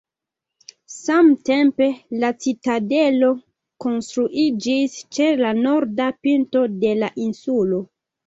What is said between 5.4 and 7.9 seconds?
la norda pinto de la insulo.